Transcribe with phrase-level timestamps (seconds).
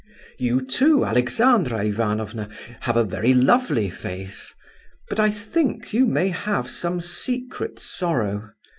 [0.39, 4.51] "You too, Alexandra Ivanovna, have a very lovely face;
[5.09, 8.49] but I think you may have some secret sorrow.